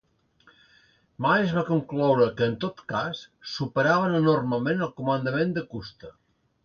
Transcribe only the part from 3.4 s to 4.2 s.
superaven